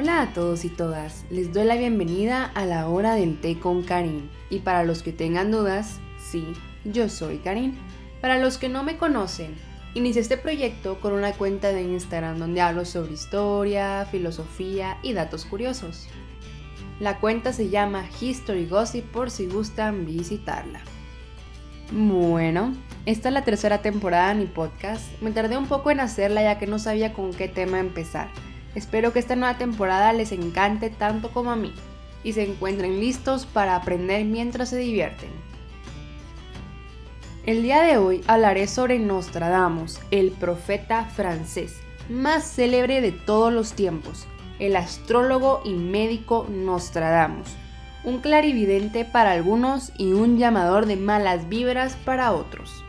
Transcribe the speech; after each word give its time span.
Hola 0.00 0.22
a 0.22 0.32
todos 0.32 0.64
y 0.64 0.68
todas, 0.68 1.24
les 1.28 1.52
doy 1.52 1.64
la 1.64 1.74
bienvenida 1.74 2.44
a 2.44 2.64
la 2.66 2.88
hora 2.88 3.16
del 3.16 3.40
té 3.40 3.58
con 3.58 3.82
Karin. 3.82 4.30
Y 4.48 4.60
para 4.60 4.84
los 4.84 5.02
que 5.02 5.10
tengan 5.10 5.50
dudas, 5.50 5.98
sí, 6.20 6.44
yo 6.84 7.08
soy 7.08 7.38
Karin. 7.38 7.76
Para 8.20 8.38
los 8.38 8.58
que 8.58 8.68
no 8.68 8.84
me 8.84 8.96
conocen, 8.96 9.56
inicié 9.94 10.22
este 10.22 10.36
proyecto 10.36 11.00
con 11.00 11.14
una 11.14 11.32
cuenta 11.32 11.72
de 11.72 11.82
Instagram 11.82 12.38
donde 12.38 12.60
hablo 12.60 12.84
sobre 12.84 13.14
historia, 13.14 14.06
filosofía 14.08 14.98
y 15.02 15.14
datos 15.14 15.44
curiosos. 15.44 16.06
La 17.00 17.18
cuenta 17.18 17.52
se 17.52 17.68
llama 17.68 18.04
History 18.20 18.66
Gossip 18.66 19.04
por 19.10 19.32
si 19.32 19.46
gustan 19.46 20.06
visitarla. 20.06 20.80
Bueno, 21.90 22.72
esta 23.04 23.30
es 23.30 23.34
la 23.34 23.42
tercera 23.42 23.82
temporada 23.82 24.28
de 24.28 24.36
mi 24.36 24.46
podcast. 24.46 25.20
Me 25.20 25.32
tardé 25.32 25.56
un 25.56 25.66
poco 25.66 25.90
en 25.90 25.98
hacerla 25.98 26.40
ya 26.40 26.56
que 26.60 26.68
no 26.68 26.78
sabía 26.78 27.12
con 27.12 27.34
qué 27.34 27.48
tema 27.48 27.80
empezar. 27.80 28.28
Espero 28.74 29.12
que 29.12 29.18
esta 29.18 29.36
nueva 29.36 29.58
temporada 29.58 30.12
les 30.12 30.32
encante 30.32 30.90
tanto 30.90 31.30
como 31.30 31.50
a 31.50 31.56
mí 31.56 31.72
y 32.24 32.32
se 32.32 32.44
encuentren 32.44 33.00
listos 33.00 33.46
para 33.46 33.76
aprender 33.76 34.24
mientras 34.24 34.70
se 34.70 34.78
divierten. 34.78 35.30
El 37.46 37.62
día 37.62 37.82
de 37.82 37.96
hoy 37.96 38.22
hablaré 38.26 38.66
sobre 38.66 38.98
Nostradamus, 38.98 40.00
el 40.10 40.32
profeta 40.32 41.04
francés 41.06 41.76
más 42.08 42.44
célebre 42.44 43.00
de 43.00 43.12
todos 43.12 43.52
los 43.52 43.72
tiempos, 43.72 44.26
el 44.58 44.76
astrólogo 44.76 45.60
y 45.64 45.74
médico 45.74 46.46
Nostradamus 46.48 47.48
un 48.04 48.18
clarividente 48.20 49.04
para 49.04 49.32
algunos 49.32 49.92
y 49.98 50.12
un 50.12 50.38
llamador 50.38 50.86
de 50.86 50.96
malas 50.96 51.48
vibras 51.48 51.96
para 52.04 52.32
otros. 52.32 52.84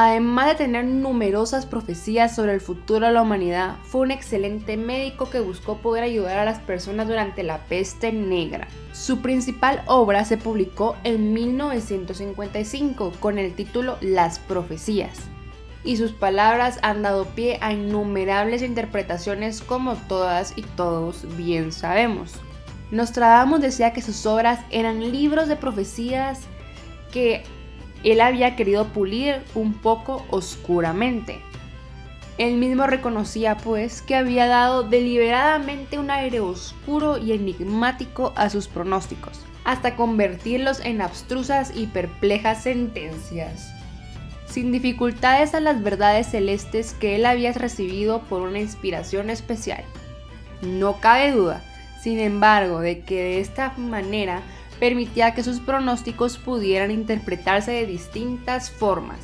Además 0.00 0.46
de 0.46 0.54
tener 0.54 0.84
numerosas 0.84 1.66
profecías 1.66 2.36
sobre 2.36 2.54
el 2.54 2.60
futuro 2.60 3.06
de 3.06 3.12
la 3.12 3.22
humanidad, 3.22 3.78
fue 3.82 4.02
un 4.02 4.12
excelente 4.12 4.76
médico 4.76 5.28
que 5.28 5.40
buscó 5.40 5.78
poder 5.78 6.04
ayudar 6.04 6.38
a 6.38 6.44
las 6.44 6.60
personas 6.60 7.08
durante 7.08 7.42
la 7.42 7.58
peste 7.64 8.12
negra. 8.12 8.68
Su 8.92 9.18
principal 9.22 9.82
obra 9.86 10.24
se 10.24 10.36
publicó 10.36 10.94
en 11.02 11.32
1955 11.32 13.14
con 13.18 13.38
el 13.38 13.56
título 13.56 13.96
Las 14.00 14.38
Profecías, 14.38 15.18
y 15.82 15.96
sus 15.96 16.12
palabras 16.12 16.78
han 16.82 17.02
dado 17.02 17.24
pie 17.24 17.58
a 17.60 17.72
innumerables 17.72 18.62
interpretaciones 18.62 19.62
como 19.62 19.96
todas 19.96 20.52
y 20.54 20.62
todos 20.62 21.26
bien 21.36 21.72
sabemos. 21.72 22.34
Nostradamus 22.92 23.60
decía 23.60 23.92
que 23.92 24.02
sus 24.02 24.26
obras 24.26 24.60
eran 24.70 25.10
libros 25.10 25.48
de 25.48 25.56
profecías 25.56 26.42
que 27.12 27.42
él 28.04 28.20
había 28.20 28.56
querido 28.56 28.86
pulir 28.88 29.42
un 29.54 29.74
poco 29.74 30.24
oscuramente. 30.30 31.40
Él 32.38 32.54
mismo 32.54 32.86
reconocía 32.86 33.56
pues 33.56 34.00
que 34.02 34.14
había 34.14 34.46
dado 34.46 34.84
deliberadamente 34.84 35.98
un 35.98 36.10
aire 36.10 36.40
oscuro 36.40 37.18
y 37.18 37.32
enigmático 37.32 38.32
a 38.36 38.48
sus 38.48 38.68
pronósticos, 38.68 39.40
hasta 39.64 39.96
convertirlos 39.96 40.80
en 40.80 41.00
abstrusas 41.00 41.72
y 41.74 41.86
perplejas 41.86 42.62
sentencias, 42.62 43.72
sin 44.46 44.70
dificultades 44.70 45.54
a 45.54 45.60
las 45.60 45.82
verdades 45.82 46.28
celestes 46.28 46.94
que 46.94 47.16
él 47.16 47.26
había 47.26 47.52
recibido 47.52 48.20
por 48.22 48.42
una 48.42 48.60
inspiración 48.60 49.30
especial. 49.30 49.82
No 50.62 51.00
cabe 51.00 51.32
duda 51.32 51.62
sin 52.00 52.20
embargo, 52.20 52.80
de 52.80 53.00
que 53.00 53.22
de 53.22 53.40
esta 53.40 53.72
manera 53.76 54.42
permitía 54.78 55.34
que 55.34 55.42
sus 55.42 55.60
pronósticos 55.60 56.38
pudieran 56.38 56.90
interpretarse 56.90 57.72
de 57.72 57.86
distintas 57.86 58.70
formas 58.70 59.18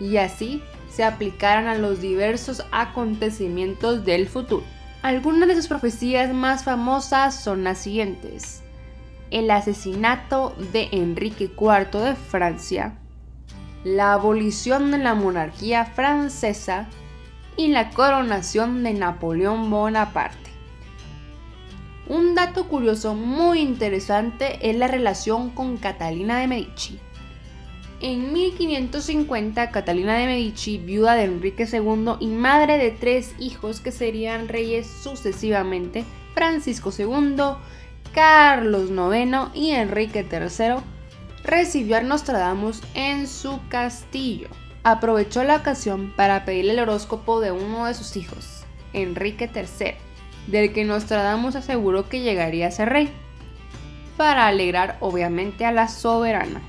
y 0.00 0.16
así 0.16 0.62
se 0.90 1.04
aplicaran 1.04 1.66
a 1.66 1.76
los 1.76 2.00
diversos 2.00 2.64
acontecimientos 2.72 4.04
del 4.04 4.28
futuro. 4.28 4.64
Algunas 5.02 5.48
de 5.48 5.54
sus 5.54 5.68
profecías 5.68 6.34
más 6.34 6.64
famosas 6.64 7.34
son 7.34 7.64
las 7.64 7.78
siguientes. 7.78 8.62
El 9.30 9.50
asesinato 9.50 10.54
de 10.72 10.88
Enrique 10.92 11.44
IV 11.44 12.00
de 12.00 12.14
Francia, 12.16 12.98
la 13.84 14.12
abolición 14.12 14.90
de 14.90 14.98
la 14.98 15.14
monarquía 15.14 15.84
francesa 15.86 16.88
y 17.56 17.68
la 17.68 17.90
coronación 17.90 18.82
de 18.82 18.94
Napoleón 18.94 19.70
Bonaparte. 19.70 20.49
Un 22.08 22.34
dato 22.34 22.66
curioso 22.66 23.14
muy 23.14 23.60
interesante 23.60 24.58
es 24.68 24.76
la 24.76 24.88
relación 24.88 25.50
con 25.50 25.76
Catalina 25.76 26.40
de 26.40 26.48
Medici. 26.48 26.98
En 28.00 28.32
1550, 28.32 29.70
Catalina 29.70 30.16
de 30.16 30.26
Medici, 30.26 30.78
viuda 30.78 31.14
de 31.14 31.24
Enrique 31.24 31.68
II 31.70 32.14
y 32.18 32.26
madre 32.28 32.78
de 32.78 32.90
tres 32.90 33.34
hijos 33.38 33.80
que 33.80 33.92
serían 33.92 34.48
reyes 34.48 34.86
sucesivamente, 34.86 36.04
Francisco 36.34 36.90
II, 36.98 37.36
Carlos 38.12 38.90
IX 38.90 39.54
y 39.54 39.72
Enrique 39.72 40.26
III, 40.28 40.82
recibió 41.44 41.98
a 41.98 42.00
Nostradamus 42.00 42.80
en 42.94 43.28
su 43.28 43.60
castillo. 43.68 44.48
Aprovechó 44.82 45.44
la 45.44 45.56
ocasión 45.56 46.14
para 46.16 46.46
pedirle 46.46 46.72
el 46.72 46.80
horóscopo 46.80 47.40
de 47.40 47.52
uno 47.52 47.84
de 47.84 47.94
sus 47.94 48.16
hijos, 48.16 48.64
Enrique 48.94 49.48
III 49.54 50.09
del 50.46 50.72
que 50.72 50.84
Nostradamus 50.84 51.56
aseguró 51.56 52.08
que 52.08 52.20
llegaría 52.20 52.66
a 52.68 52.70
ser 52.70 52.88
rey, 52.88 53.12
para 54.16 54.46
alegrar 54.46 54.96
obviamente 55.00 55.64
a 55.64 55.72
la 55.72 55.88
soberana. 55.88 56.60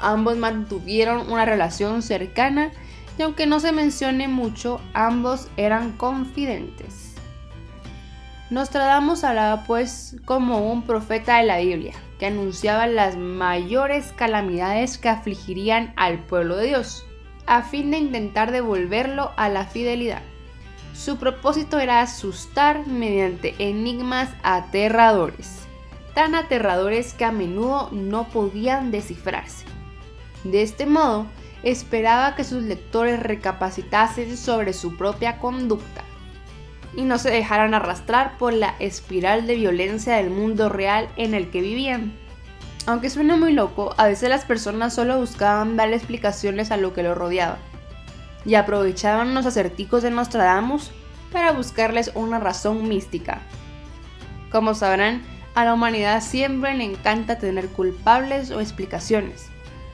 Ambos 0.00 0.36
mantuvieron 0.36 1.30
una 1.30 1.44
relación 1.44 2.02
cercana 2.02 2.72
y 3.18 3.22
aunque 3.22 3.46
no 3.46 3.60
se 3.60 3.72
mencione 3.72 4.26
mucho, 4.26 4.80
ambos 4.94 5.48
eran 5.56 5.92
confidentes. 5.92 7.14
Nostradamus 8.50 9.24
hablaba 9.24 9.64
pues 9.64 10.16
como 10.24 10.70
un 10.70 10.82
profeta 10.82 11.38
de 11.38 11.44
la 11.44 11.58
Biblia, 11.58 11.94
que 12.18 12.26
anunciaba 12.26 12.86
las 12.86 13.16
mayores 13.16 14.12
calamidades 14.14 14.98
que 14.98 15.08
afligirían 15.08 15.92
al 15.96 16.18
pueblo 16.18 16.56
de 16.56 16.66
Dios, 16.68 17.06
a 17.46 17.62
fin 17.62 17.90
de 17.90 17.98
intentar 17.98 18.52
devolverlo 18.52 19.32
a 19.36 19.48
la 19.48 19.64
fidelidad. 19.64 20.22
Su 20.94 21.16
propósito 21.16 21.78
era 21.78 22.02
asustar 22.02 22.86
mediante 22.86 23.54
enigmas 23.58 24.28
aterradores, 24.42 25.60
tan 26.14 26.34
aterradores 26.34 27.14
que 27.14 27.24
a 27.24 27.32
menudo 27.32 27.88
no 27.92 28.28
podían 28.28 28.90
descifrarse. 28.90 29.64
De 30.44 30.62
este 30.62 30.84
modo, 30.84 31.26
esperaba 31.62 32.34
que 32.34 32.44
sus 32.44 32.62
lectores 32.62 33.20
recapacitasen 33.20 34.36
sobre 34.36 34.74
su 34.74 34.96
propia 34.96 35.38
conducta 35.38 36.04
y 36.94 37.02
no 37.02 37.16
se 37.18 37.30
dejaran 37.30 37.72
arrastrar 37.72 38.36
por 38.36 38.52
la 38.52 38.74
espiral 38.78 39.46
de 39.46 39.54
violencia 39.54 40.16
del 40.16 40.28
mundo 40.28 40.68
real 40.68 41.08
en 41.16 41.32
el 41.32 41.50
que 41.50 41.62
vivían. 41.62 42.12
Aunque 42.84 43.08
suena 43.08 43.36
muy 43.36 43.52
loco, 43.52 43.94
a 43.96 44.08
veces 44.08 44.28
las 44.28 44.44
personas 44.44 44.94
solo 44.94 45.18
buscaban 45.18 45.76
darle 45.76 45.96
explicaciones 45.96 46.70
a 46.70 46.76
lo 46.76 46.92
que 46.92 47.02
lo 47.02 47.14
rodeaba 47.14 47.56
y 48.44 48.54
aprovechaban 48.54 49.34
los 49.34 49.46
acertijos 49.46 50.02
de 50.02 50.10
Nostradamus 50.10 50.90
para 51.32 51.52
buscarles 51.52 52.10
una 52.14 52.38
razón 52.38 52.88
mística. 52.88 53.40
Como 54.50 54.74
sabrán, 54.74 55.22
a 55.54 55.64
la 55.64 55.74
humanidad 55.74 56.22
siempre 56.22 56.74
le 56.74 56.84
encanta 56.84 57.38
tener 57.38 57.68
culpables 57.68 58.50
o 58.50 58.60
explicaciones. 58.60 59.46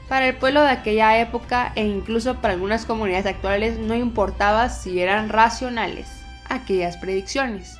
Para 0.09 0.27
el 0.27 0.37
pueblo 0.37 0.63
de 0.63 0.71
aquella 0.71 1.19
época 1.19 1.73
e 1.75 1.85
incluso 1.85 2.37
para 2.37 2.55
algunas 2.55 2.87
comunidades 2.87 3.27
actuales 3.27 3.79
no 3.79 3.95
importaba 3.95 4.69
si 4.69 5.01
eran 5.01 5.29
racionales 5.29 6.09
aquellas 6.49 6.97
predicciones. 6.97 7.77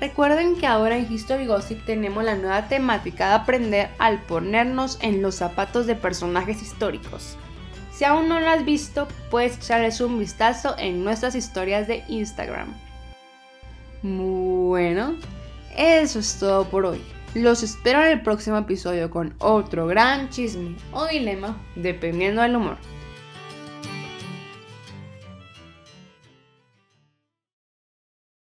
Recuerden 0.00 0.56
que 0.56 0.66
ahora 0.66 0.96
en 0.96 1.10
History 1.12 1.46
Gossip 1.46 1.84
tenemos 1.84 2.24
la 2.24 2.34
nueva 2.34 2.68
temática 2.68 3.28
de 3.28 3.34
aprender 3.34 3.90
al 3.98 4.20
ponernos 4.22 4.98
en 5.02 5.22
los 5.22 5.36
zapatos 5.36 5.86
de 5.86 5.94
personajes 5.94 6.62
históricos. 6.62 7.36
Si 7.94 8.04
aún 8.04 8.28
no 8.28 8.40
lo 8.40 8.48
has 8.48 8.64
visto, 8.64 9.06
puedes 9.30 9.56
echarles 9.56 10.00
un 10.00 10.18
vistazo 10.18 10.74
en 10.78 11.04
nuestras 11.04 11.36
historias 11.36 11.86
de 11.86 12.02
Instagram. 12.08 12.74
Bueno, 14.02 15.14
eso 15.76 16.18
es 16.18 16.38
todo 16.40 16.64
por 16.64 16.86
hoy. 16.86 17.00
Los 17.34 17.62
espero 17.62 18.02
en 18.02 18.10
el 18.10 18.22
próximo 18.22 18.56
episodio 18.58 19.10
con 19.10 19.34
otro 19.38 19.86
gran 19.86 20.28
chisme 20.28 20.74
o 20.90 21.06
dilema, 21.06 21.56
dependiendo 21.76 22.42
del 22.42 22.56
humor. 22.56 22.78